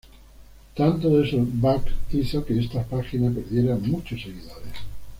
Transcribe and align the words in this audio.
Tanto 0.75 1.11
de 1.11 1.27
esos 1.27 1.47
"bugs" 1.59 1.91
hizo 2.11 2.43
que 2.43 2.57
esta 2.57 2.83
página 2.83 3.29
perdiera 3.29 3.75
muchos 3.75 4.19
seguidores. 4.19 4.73